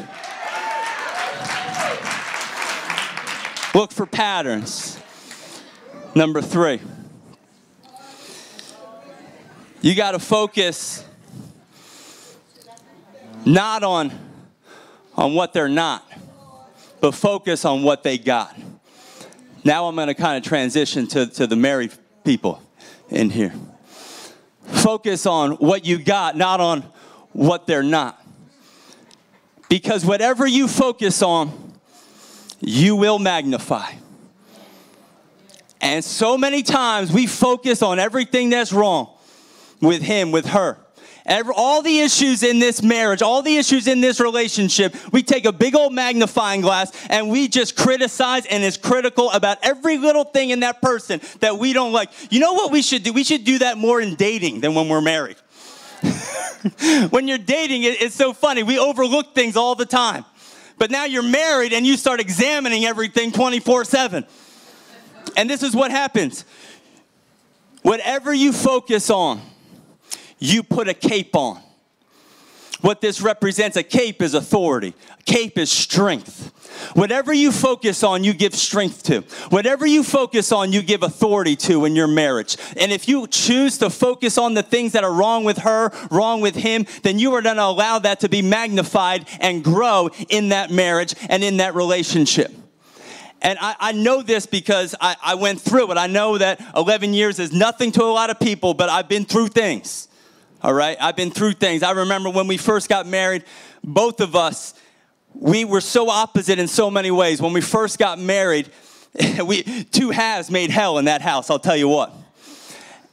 [3.75, 4.99] Look for patterns.
[6.15, 6.81] Number three,
[9.83, 11.05] you got to focus
[13.45, 14.13] not on,
[15.15, 16.11] on what they're not,
[17.01, 18.57] but focus on what they got.
[19.65, 21.93] Now I'm going to kind of transition to, to the married
[22.25, 22.63] people
[23.11, 23.53] in here.
[24.67, 26.83] Focus on what you got, not on
[27.33, 28.21] what they're not.
[29.69, 31.73] Because whatever you focus on,
[32.61, 33.93] you will magnify.
[35.81, 39.11] And so many times we focus on everything that's wrong
[39.81, 40.79] with him, with her.
[41.27, 45.45] Every, all the issues in this marriage, all the issues in this relationship, we take
[45.45, 50.23] a big old magnifying glass and we just criticize and is critical about every little
[50.23, 52.11] thing in that person that we don't like.
[52.31, 53.13] You know what we should do?
[53.13, 55.37] We should do that more in dating than when we're married.
[57.11, 58.63] when you're dating, it, it's so funny.
[58.63, 60.25] We overlook things all the time.
[60.79, 64.25] But now you're married and you start examining everything 24 7.
[65.37, 66.45] And this is what happens.
[67.83, 69.41] Whatever you focus on,
[70.39, 71.61] you put a cape on.
[72.83, 76.53] What this represents a cape is authority, a cape is strength.
[76.95, 79.23] Whatever you focus on, you give strength to.
[79.49, 82.57] Whatever you focus on, you give authority to in your marriage.
[82.77, 86.43] And if you choose to focus on the things that are wrong with her, wrong
[86.43, 90.51] with him, then you are going to allow that to be magnified and grow in
[90.51, 92.53] that marriage and in that relationship.
[93.41, 95.97] And I, I know this because I, I went through it.
[95.97, 99.25] I know that 11 years is nothing to a lot of people, but I've been
[99.25, 100.09] through things.
[100.63, 101.83] All right, I've been through things.
[101.83, 103.45] I remember when we first got married,
[103.85, 104.75] both of us,
[105.35, 107.43] we were so opposite in so many ways.
[107.43, 108.71] When we first got married,
[109.45, 112.13] we two halves made hell in that house, I'll tell you what.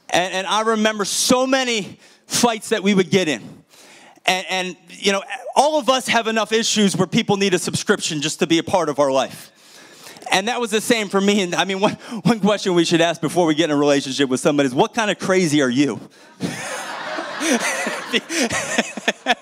[0.08, 3.42] And, and I remember so many fights that we would get in.
[4.24, 5.22] And, and, you know,
[5.54, 8.62] all of us have enough issues where people need a subscription just to be a
[8.62, 9.50] part of our life.
[10.32, 11.42] And that was the same for me.
[11.42, 14.30] And I mean, one, one question we should ask before we get in a relationship
[14.30, 16.00] with somebody is what kind of crazy are you?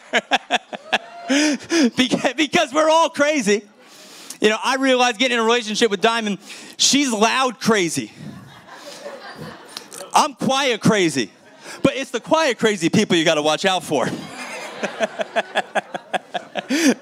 [2.37, 3.63] because we're all crazy.
[4.41, 6.39] You know, I realized getting in a relationship with Diamond,
[6.77, 8.13] she's loud crazy.
[10.13, 11.31] I'm quiet crazy.
[11.83, 14.07] But it's the quiet crazy people you got to watch out for.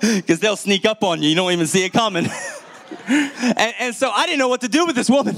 [0.03, 2.29] Because they'll sneak up on you, you don't even see it coming.
[3.09, 5.37] and, and so I didn't know what to do with this woman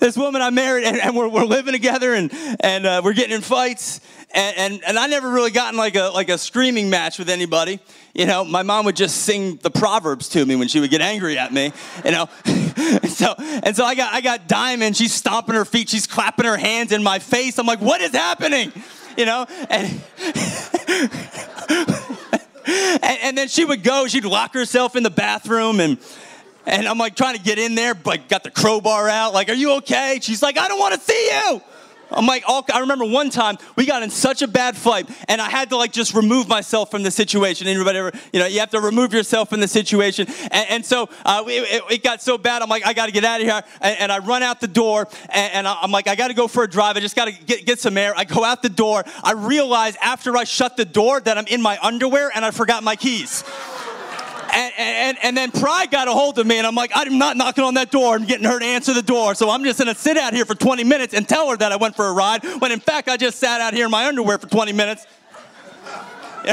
[0.00, 3.36] this woman I married, and, and we're, we're living together, and, and uh, we're getting
[3.36, 4.00] in fights
[4.32, 7.80] and, and, and I never really gotten like a, like a screaming match with anybody.
[8.14, 11.00] You know, my mom would just sing the Proverbs to me when she would get
[11.00, 11.72] angry at me,
[12.04, 12.28] you know.
[12.44, 16.46] and so, and so I got, I got Diamond, she's stomping her feet, she's clapping
[16.46, 17.58] her hands in my face.
[17.58, 18.72] I'm like, what is happening?
[19.16, 20.00] You know, and,
[23.02, 25.98] and, and then she would go, she'd lock herself in the bathroom and,
[26.66, 29.34] and I'm like trying to get in there, but got the crowbar out.
[29.34, 30.18] Like, are you okay?
[30.22, 31.62] She's like, I don't want to see you.
[32.10, 35.40] I'm like, all, I remember one time we got in such a bad fight, and
[35.40, 37.66] I had to like just remove myself from the situation.
[37.66, 40.26] Anybody ever, you know, you have to remove yourself from the situation.
[40.50, 43.24] And, and so uh, it, it, got so bad, I'm like, I got to get
[43.24, 43.62] out of here.
[43.80, 46.48] And, and, I run out the door, and, and I'm like, I got to go
[46.48, 46.96] for a drive.
[46.96, 48.12] I just got to get, get some air.
[48.16, 49.04] I go out the door.
[49.22, 52.82] I realize after I shut the door that I'm in my underwear and I forgot
[52.82, 53.44] my keys.
[54.52, 57.36] And, and, and then pride got a hold of me, and I'm like, I'm not
[57.36, 58.14] knocking on that door.
[58.16, 59.34] I'm getting her to answer the door.
[59.34, 61.72] So I'm just going to sit out here for 20 minutes and tell her that
[61.72, 64.06] I went for a ride, when in fact, I just sat out here in my
[64.06, 65.06] underwear for 20 minutes.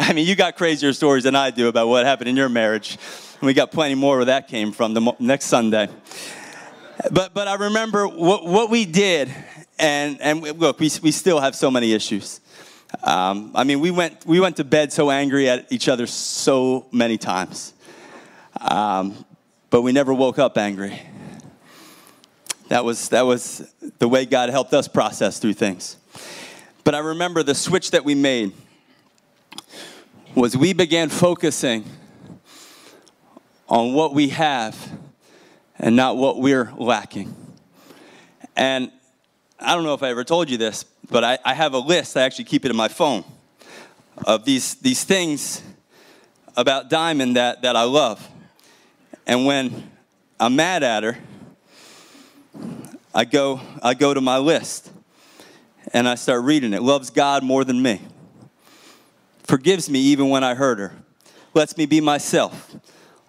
[0.00, 2.96] I mean, you got crazier stories than I do about what happened in your marriage.
[3.40, 5.88] And we got plenty more where that came from the next Sunday.
[7.10, 9.34] But, but I remember what, what we did,
[9.78, 12.40] and, and look, we, we still have so many issues.
[13.02, 16.86] Um, I mean, we went, we went to bed so angry at each other so
[16.92, 17.72] many times.
[18.60, 19.24] Um,
[19.70, 21.00] but we never woke up angry.
[22.68, 25.96] That was, that was the way God helped us process through things.
[26.84, 28.52] But I remember the switch that we made
[30.34, 31.84] was we began focusing
[33.68, 34.76] on what we have
[35.78, 37.34] and not what we're lacking.
[38.56, 38.90] And
[39.58, 42.16] I don't know if I ever told you this, but I, I have a list,
[42.16, 43.24] I actually keep it in my phone,
[44.26, 45.62] of these, these things
[46.56, 48.28] about Diamond that, that I love.
[49.26, 49.90] And when
[50.38, 51.18] I'm mad at her,
[53.14, 54.90] I go, I go to my list
[55.92, 56.82] and I start reading it.
[56.82, 58.00] Loves God more than me.
[59.44, 60.92] Forgives me even when I hurt her.
[61.54, 62.74] Lets me be myself.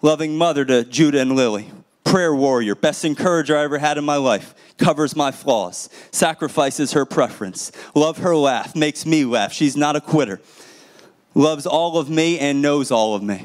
[0.02, 1.70] Loving mother to Judah and Lily.
[2.06, 2.76] Prayer warrior.
[2.76, 4.54] Best encourager I ever had in my life.
[4.78, 5.90] Covers my flaws.
[6.12, 7.72] Sacrifices her preference.
[7.96, 8.76] Love her laugh.
[8.76, 9.52] Makes me laugh.
[9.52, 10.40] She's not a quitter.
[11.34, 13.44] Loves all of me and knows all of me.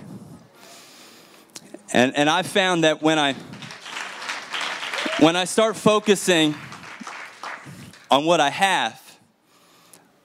[1.91, 3.34] And, and I found that when I
[5.19, 6.54] when I start focusing
[8.12, 9.19] on what I have,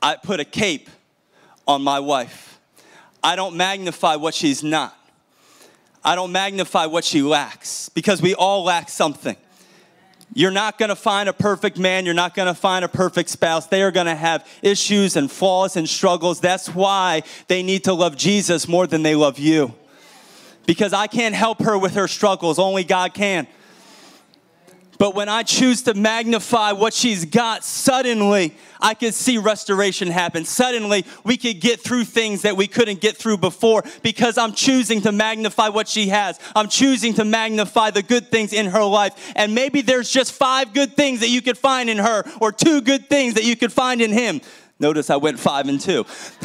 [0.03, 0.90] I put a cape
[1.66, 2.61] on my wife.
[3.22, 4.94] I don't magnify what she's not.
[6.07, 9.37] I don't magnify what she lacks because we all lack something.
[10.33, 12.05] You're not going to find a perfect man.
[12.05, 13.66] You're not going to find a perfect spouse.
[13.66, 16.38] They are going to have issues and flaws and struggles.
[16.38, 19.75] That's why they need to love Jesus more than they love you.
[20.64, 23.49] Because I can't help her with her struggles, only God can.
[24.99, 30.45] But when I choose to magnify what she's got, suddenly I could see restoration happen.
[30.45, 35.03] Suddenly we could get through things that we couldn't get through before because I'm choosing
[35.03, 36.39] to magnify what she has.
[36.55, 39.33] I'm choosing to magnify the good things in her life.
[39.37, 42.81] And maybe there's just five good things that you could find in her or two
[42.81, 44.41] good things that you could find in him.
[44.79, 46.05] Notice I went five and two.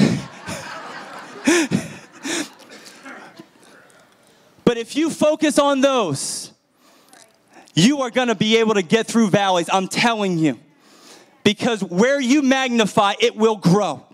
[4.63, 6.50] but if you focus on those,
[7.73, 9.69] you are going to be able to get through valleys.
[9.71, 10.59] I'm telling you.
[11.43, 14.05] Because where you magnify, it will grow.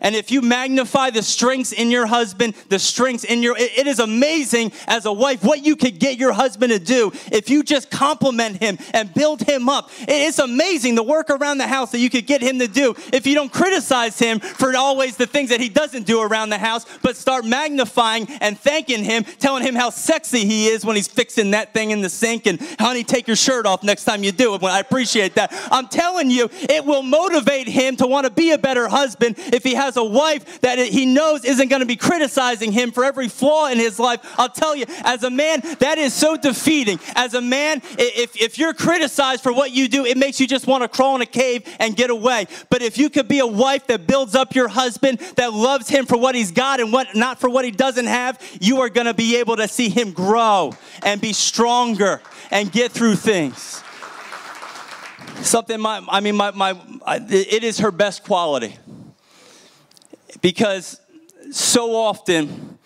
[0.00, 3.86] And if you magnify the strengths in your husband, the strengths in your, it, it
[3.86, 7.62] is amazing as a wife what you could get your husband to do if you
[7.62, 9.90] just compliment him and build him up.
[10.02, 12.94] It, it's amazing the work around the house that you could get him to do
[13.12, 16.58] if you don't criticize him for always the things that he doesn't do around the
[16.58, 21.08] house, but start magnifying and thanking him, telling him how sexy he is when he's
[21.08, 24.32] fixing that thing in the sink and honey, take your shirt off next time you
[24.32, 24.62] do it.
[24.62, 25.52] I appreciate that.
[25.70, 29.62] I'm telling you, it will motivate him to want to be a better husband if
[29.62, 33.04] he has has a wife that he knows isn't going to be criticizing him for
[33.04, 36.98] every flaw in his life, I'll tell you, as a man, that is so defeating.
[37.14, 40.66] As a man, if, if you're criticized for what you do, it makes you just
[40.66, 42.46] want to crawl in a cave and get away.
[42.68, 46.04] But if you could be a wife that builds up your husband, that loves him
[46.04, 49.06] for what he's got and what not for what he doesn't have, you are going
[49.06, 52.20] to be able to see him grow and be stronger
[52.50, 53.82] and get through things
[55.42, 56.74] something my i mean my, my
[57.28, 58.76] it is her best quality
[60.40, 61.00] because
[61.52, 62.78] so often,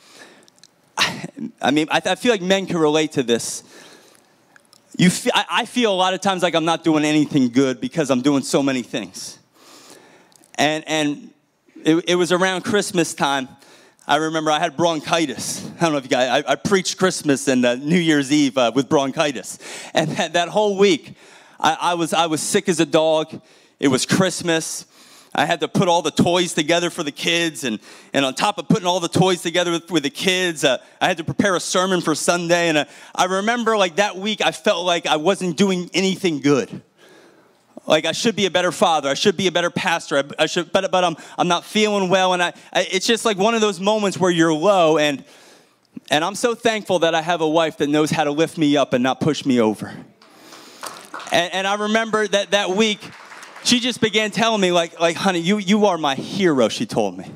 [1.61, 3.63] I mean, I, feel like men can relate to this.
[4.97, 8.11] You feel, I feel a lot of times like I'm not doing anything good because
[8.11, 9.39] I'm doing so many things.
[10.57, 11.31] And, and
[11.85, 13.49] it, it was around Christmas time.
[14.07, 15.65] I remember I had bronchitis.
[15.79, 18.59] I don't know if you guys, I, I preached Christmas and uh, New Year's Eve
[18.59, 19.59] uh, with bronchitis.
[19.95, 21.15] And that, that whole week,
[21.59, 23.41] I, I, was, I was sick as a dog.
[23.79, 24.85] It was Christmas.
[25.35, 27.79] I had to put all the toys together for the kids, and,
[28.13, 31.07] and on top of putting all the toys together with, with the kids, uh, I
[31.07, 32.69] had to prepare a sermon for Sunday.
[32.69, 36.83] And uh, I remember, like that week, I felt like I wasn't doing anything good.
[37.87, 40.47] Like I should be a better father, I should be a better pastor, I, I
[40.47, 42.35] should, but, but I'm, I'm not feeling well.
[42.35, 45.25] And I, I, it's just like one of those moments where you're low, and,
[46.11, 48.77] and I'm so thankful that I have a wife that knows how to lift me
[48.77, 49.95] up and not push me over.
[51.33, 53.01] And, and I remember that that week,
[53.65, 57.17] she just began telling me, like, like honey, you, you are my hero, she told
[57.17, 57.27] me.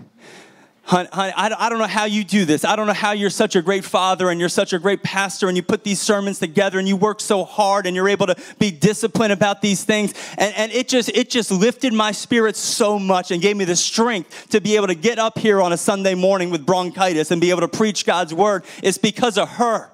[0.87, 2.62] Honey, honey I, I don't know how you do this.
[2.62, 5.49] I don't know how you're such a great father and you're such a great pastor
[5.49, 8.37] and you put these sermons together and you work so hard and you're able to
[8.59, 10.12] be disciplined about these things.
[10.37, 13.77] And, and it just it just lifted my spirit so much and gave me the
[13.77, 17.41] strength to be able to get up here on a Sunday morning with bronchitis and
[17.41, 18.64] be able to preach God's word.
[18.83, 19.91] It's because of her.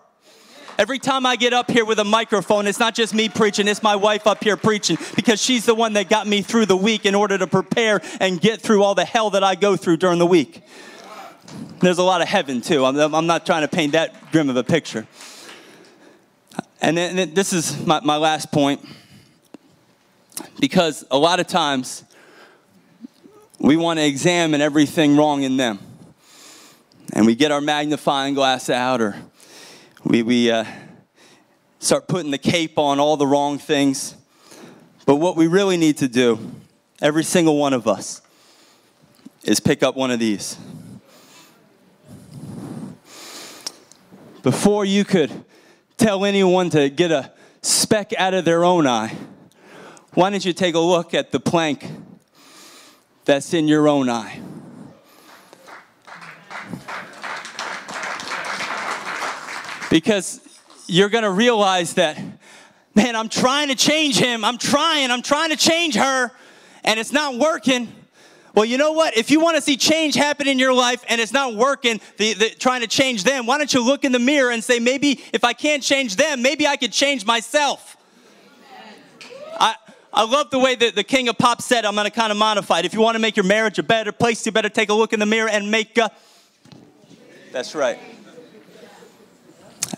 [0.81, 3.83] Every time I get up here with a microphone, it's not just me preaching, it's
[3.83, 7.05] my wife up here preaching because she's the one that got me through the week
[7.05, 10.18] in order to prepare and get through all the hell that I go through during
[10.18, 10.62] the week.
[11.81, 12.87] There's a lot of heaven too.
[12.87, 15.07] I'm, I'm not trying to paint that grim of a picture.
[16.81, 18.81] And then this is my, my last point
[20.61, 22.05] because a lot of times
[23.59, 25.78] we want to examine everything wrong in them.
[27.12, 29.16] And we get our magnifying glass out or
[30.05, 30.64] we, we uh,
[31.78, 34.14] start putting the cape on all the wrong things.
[35.07, 36.53] But what we really need to do,
[37.01, 38.22] every single one of us,
[39.44, 40.57] is pick up one of these.
[44.42, 45.44] Before you could
[45.96, 47.32] tell anyone to get a
[47.62, 49.14] speck out of their own eye,
[50.14, 51.86] why don't you take a look at the plank
[53.26, 54.40] that's in your own eye?
[59.91, 60.41] Because
[60.86, 62.18] you're going to realize that,
[62.95, 64.45] man, I'm trying to change him.
[64.45, 65.11] I'm trying.
[65.11, 66.30] I'm trying to change her,
[66.84, 67.93] and it's not working.
[68.55, 69.16] Well, you know what?
[69.16, 72.34] If you want to see change happen in your life and it's not working, the,
[72.34, 75.20] the, trying to change them, why don't you look in the mirror and say, maybe
[75.32, 77.97] if I can't change them, maybe I could change myself.
[79.59, 79.76] I,
[80.12, 82.38] I love the way that the king of pop said, I'm going to kind of
[82.38, 82.86] modify it.
[82.86, 85.12] If you want to make your marriage a better place, you better take a look
[85.12, 86.11] in the mirror and make a.
[87.53, 87.99] That's right.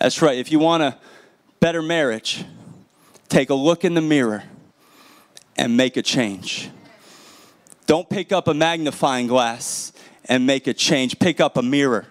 [0.00, 0.38] That's right.
[0.38, 0.98] If you want a
[1.60, 2.44] better marriage,
[3.28, 4.44] take a look in the mirror
[5.56, 6.70] and make a change.
[7.86, 9.92] Don't pick up a magnifying glass
[10.26, 11.18] and make a change.
[11.18, 12.06] Pick up a mirror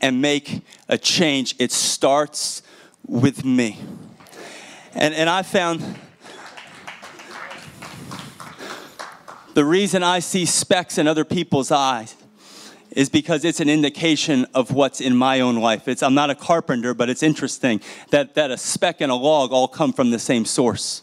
[0.00, 1.56] and make a change.
[1.58, 2.62] It starts
[3.06, 3.78] with me.
[4.94, 5.98] And, and I found
[9.54, 12.14] the reason I see specks in other people's eyes
[12.94, 15.88] is because it's an indication of what's in my own life.
[15.88, 17.80] It's, I'm not a carpenter, but it's interesting
[18.10, 21.02] that, that a speck and a log all come from the same source.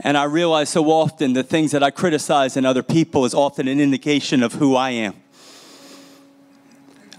[0.00, 3.66] And I realize so often the things that I criticize in other people is often
[3.66, 5.14] an indication of who I am.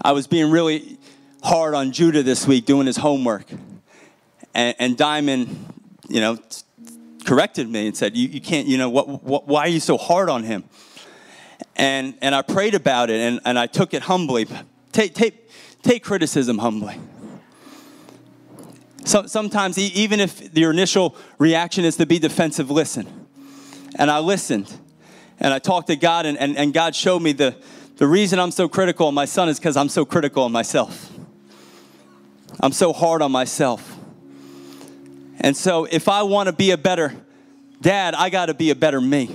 [0.00, 0.96] I was being really
[1.42, 3.46] hard on Judah this week doing his homework.
[4.54, 5.72] And, and Diamond,
[6.08, 6.38] you know,
[7.24, 9.98] corrected me and said, you, you can't, you know, what, what, why are you so
[9.98, 10.62] hard on him?
[11.78, 14.46] And, and I prayed about it and, and I took it humbly.
[14.92, 15.48] Take, take,
[15.82, 16.98] take criticism humbly.
[19.04, 23.08] So, sometimes, even if your initial reaction is to be defensive, listen.
[23.94, 24.70] And I listened.
[25.40, 27.56] And I talked to God, and, and, and God showed me the,
[27.96, 31.10] the reason I'm so critical of my son is because I'm so critical of myself.
[32.60, 33.96] I'm so hard on myself.
[35.40, 37.14] And so, if I want to be a better
[37.80, 39.34] dad, I got to be a better me.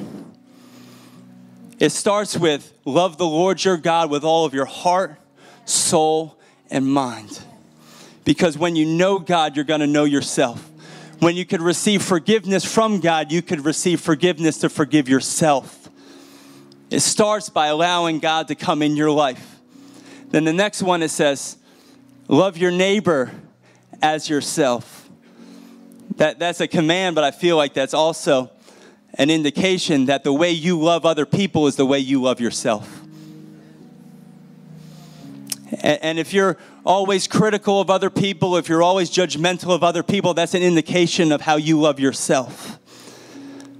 [1.84, 5.18] It starts with love the Lord your God with all of your heart,
[5.66, 6.38] soul,
[6.72, 7.44] and mind.
[8.24, 10.66] Because when you know God, you're going to know yourself.
[11.20, 15.90] When you could receive forgiveness from God, you could receive forgiveness to forgive yourself.
[16.90, 19.60] It starts by allowing God to come in your life.
[20.30, 21.58] Then the next one it says,
[22.30, 23.30] love your neighbor
[24.02, 25.10] as yourself.
[26.16, 28.52] That, that's a command, but I feel like that's also
[29.16, 33.02] an indication that the way you love other people is the way you love yourself.
[35.82, 40.34] And if you're always critical of other people, if you're always judgmental of other people,
[40.34, 42.80] that's an indication of how you love yourself.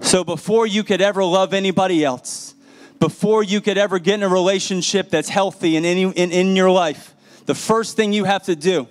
[0.02, 2.56] So before you could ever love anybody else,
[3.00, 6.72] before you could ever get in a relationship that's healthy in, any, in, in your
[6.72, 7.14] life,
[7.46, 8.88] the first thing you have to do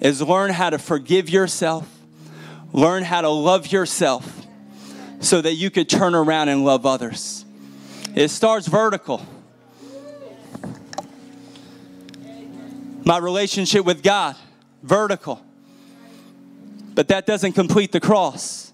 [0.00, 1.88] is learn how to forgive yourself,
[2.72, 4.46] learn how to love yourself
[5.20, 7.44] so that you could turn around and love others.
[8.14, 9.24] It starts vertical.
[13.04, 14.36] My relationship with God,
[14.82, 15.42] vertical.
[16.94, 18.72] But that doesn't complete the cross.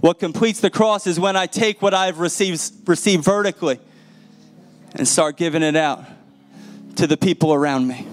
[0.00, 3.80] What completes the cross is when I take what I've received, received vertically
[4.94, 6.04] and start giving it out
[6.96, 8.06] to the people around me.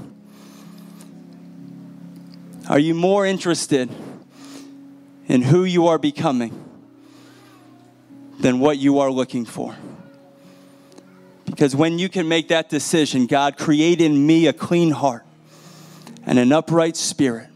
[2.69, 3.89] Are you more interested
[5.27, 6.59] in who you are becoming
[8.43, 9.73] than what you are looking for?
[11.45, 15.25] Because when you can make that decision, God, create in me a clean heart
[16.25, 17.47] and an upright spirit,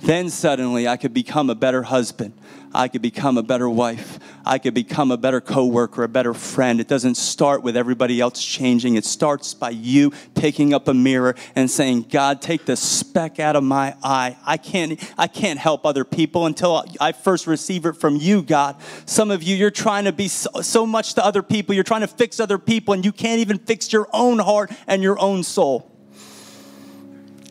[0.00, 2.32] then suddenly I could become a better husband.
[2.74, 4.18] I could become a better wife.
[4.46, 6.80] I could become a better coworker, a better friend.
[6.80, 8.96] It doesn't start with everybody else changing.
[8.96, 13.56] It starts by you picking up a mirror and saying, "God, take the speck out
[13.56, 14.36] of my eye.
[14.44, 18.76] I can't I can't help other people until I first receive it from you, God."
[19.06, 21.74] Some of you you're trying to be so, so much to other people.
[21.74, 25.02] You're trying to fix other people and you can't even fix your own heart and
[25.02, 25.90] your own soul.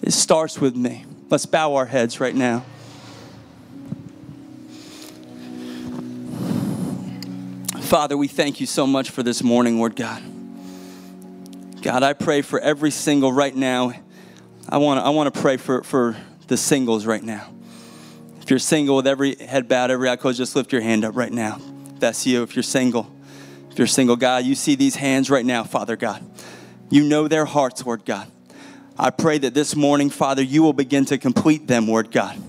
[0.02, 1.06] It starts with me.
[1.30, 2.66] Let's bow our heads right now.
[7.94, 10.24] Father, we thank you so much for this morning, Lord God.
[11.84, 13.94] God, I pray for every single right now.
[14.68, 16.18] I want to I want to pray for, for
[16.48, 17.54] the singles right now.
[18.42, 21.16] If you're single with every head bowed, every eye closed, just lift your hand up
[21.16, 21.62] right now.
[22.00, 22.42] That's you.
[22.42, 23.16] If you're single,
[23.70, 26.26] if you're single, God, you see these hands right now, Father God.
[26.90, 28.26] You know their hearts, Lord God.
[28.98, 32.42] I pray that this morning, Father, you will begin to complete them, Lord God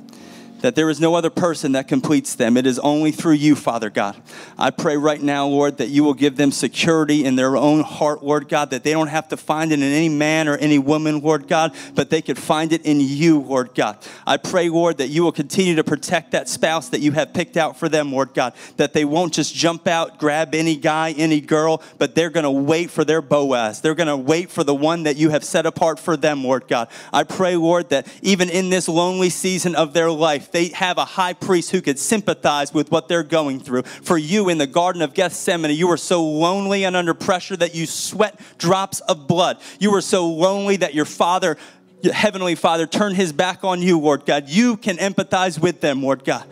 [0.64, 2.56] that there is no other person that completes them.
[2.56, 4.16] It is only through you, Father God.
[4.56, 8.24] I pray right now, Lord, that you will give them security in their own heart,
[8.24, 11.20] Lord God, that they don't have to find it in any man or any woman,
[11.20, 13.98] Lord God, but they could find it in you, Lord God.
[14.26, 17.58] I pray, Lord, that you will continue to protect that spouse that you have picked
[17.58, 21.42] out for them, Lord God, that they won't just jump out, grab any guy, any
[21.42, 23.82] girl, but they're going to wait for their Boaz.
[23.82, 26.68] They're going to wait for the one that you have set apart for them, Lord
[26.68, 26.88] God.
[27.12, 31.04] I pray, Lord, that even in this lonely season of their life, they have a
[31.04, 33.82] high priest who could sympathize with what they're going through.
[33.82, 37.74] For you in the Garden of Gethsemane, you were so lonely and under pressure that
[37.74, 39.60] you sweat drops of blood.
[39.80, 41.56] You were so lonely that your father,
[42.02, 44.48] your heavenly father, turned his back on you, Lord God.
[44.48, 46.46] You can empathize with them, Lord God.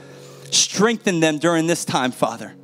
[0.50, 2.54] Strengthen them during this time, Father.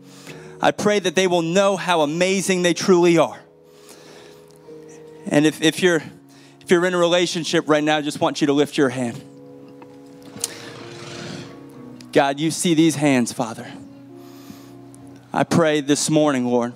[0.61, 3.39] I pray that they will know how amazing they truly are.
[5.29, 6.03] And if, if you're
[6.61, 9.23] if you're in a relationship right now, I just want you to lift your hand.
[12.13, 13.71] God, you see these hands, Father.
[15.33, 16.73] I pray this morning, Lord,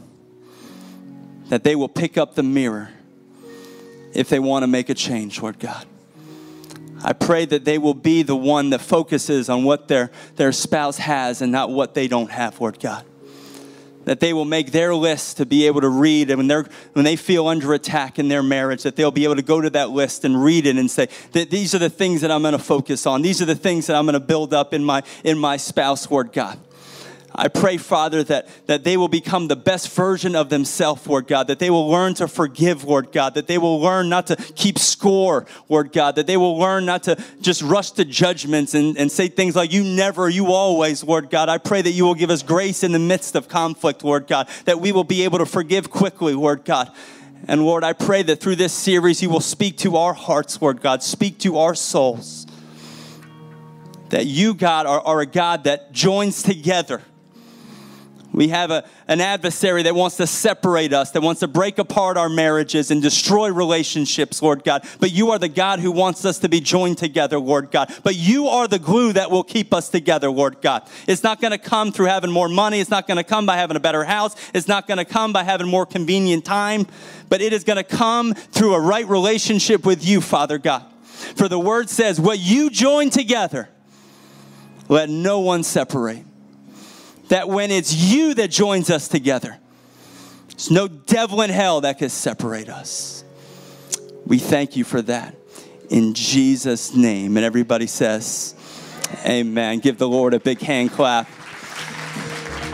[1.49, 2.91] that they will pick up the mirror
[4.15, 5.87] if they want to make a change, Lord God.
[7.03, 10.99] I pray that they will be the one that focuses on what their, their spouse
[10.99, 13.05] has and not what they don't have, Lord God
[14.05, 17.05] that they will make their list to be able to read and when, they're, when
[17.05, 19.91] they feel under attack in their marriage that they'll be able to go to that
[19.91, 23.07] list and read it and say these are the things that i'm going to focus
[23.07, 23.23] on.
[23.23, 26.11] These are the things that i'm going to build up in my in my spouse
[26.11, 26.59] lord god
[27.35, 31.47] I pray, Father, that, that they will become the best version of themselves, Lord God,
[31.47, 34.79] that they will learn to forgive, Lord God, that they will learn not to keep
[34.79, 39.11] score, Lord God, that they will learn not to just rush to judgments and, and
[39.11, 41.49] say things like, you never, you always, Lord God.
[41.49, 44.49] I pray that you will give us grace in the midst of conflict, Lord God,
[44.67, 46.93] that we will be able to forgive quickly, Lord God.
[47.49, 50.81] And Lord, I pray that through this series, you will speak to our hearts, Lord
[50.81, 52.47] God, speak to our souls.
[54.11, 57.01] That you, God, are, are a God that joins together
[58.33, 62.17] we have a, an adversary that wants to separate us, that wants to break apart
[62.17, 64.87] our marriages and destroy relationships, Lord God.
[65.01, 67.93] But you are the God who wants us to be joined together, Lord God.
[68.03, 70.89] But you are the glue that will keep us together, Lord God.
[71.07, 72.81] It's not going to come through having more money.
[72.81, 74.35] It's not going to come by having a better house.
[74.55, 76.87] It's not going to come by having more convenient time.
[77.29, 80.85] But it is going to come through a right relationship with you, Father God.
[81.37, 83.69] For the word says, what you join together,
[84.89, 86.25] let no one separate
[87.33, 89.57] that when it's you that joins us together,
[90.49, 93.25] there's no devil in hell that can separate us.
[94.27, 95.35] We thank you for that.
[95.89, 97.39] In Jesus' name.
[97.39, 98.55] And everybody says,
[99.25, 99.79] Amen.
[99.79, 101.27] Give the Lord a big hand clap.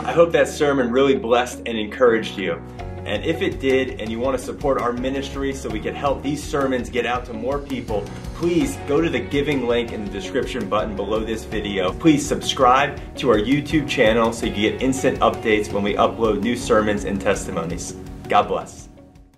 [0.03, 2.61] I hope that sermon really blessed and encouraged you.
[3.05, 6.21] And if it did, and you want to support our ministry so we can help
[6.21, 8.03] these sermons get out to more people,
[8.35, 11.93] please go to the giving link in the description button below this video.
[11.93, 16.55] Please subscribe to our YouTube channel so you get instant updates when we upload new
[16.55, 17.93] sermons and testimonies.
[18.27, 18.88] God bless.